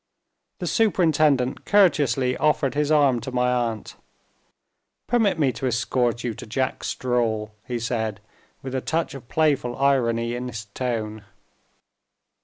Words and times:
The 0.57 0.65
superintendent 0.65 1.63
courteously 1.63 2.35
offered 2.37 2.73
his 2.73 2.89
arm 2.89 3.19
to 3.21 3.31
my 3.31 3.51
aunt. 3.51 3.97
"Permit 5.05 5.37
me 5.37 5.51
to 5.51 5.67
escort 5.67 6.23
you 6.23 6.33
to 6.33 6.47
Jack 6.47 6.83
Straw," 6.83 7.49
he 7.67 7.77
said, 7.77 8.19
with 8.63 8.73
a 8.73 8.81
touch 8.81 9.13
of 9.13 9.29
playful 9.29 9.75
irony 9.77 10.33
in 10.33 10.47
his 10.47 10.65
tone. 10.65 11.23